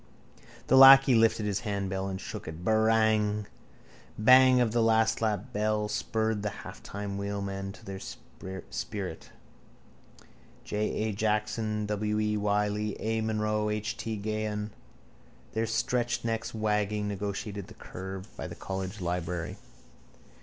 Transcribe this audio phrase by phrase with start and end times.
[0.65, 3.45] The lacquey lifted his handbell and shook it: —Barang!
[4.17, 9.29] Bang of the lastlap bell spurred the halfmile wheelmen to their sprint.
[10.63, 10.91] J.
[11.03, 11.11] A.
[11.11, 12.17] Jackson, W.
[12.19, 12.35] E.
[12.35, 13.21] Wylie, A.
[13.21, 13.95] Munro and H.
[13.95, 14.17] T.
[14.17, 14.71] Gahan,
[15.53, 19.57] their stretched necks wagging, negotiated the curve by the College library.